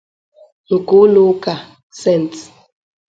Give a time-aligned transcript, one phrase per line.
[0.73, 1.53] nke ụlọụka
[1.99, 2.39] 'St